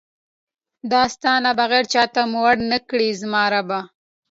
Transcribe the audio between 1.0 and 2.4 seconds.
ستا نه بغیر چاته مو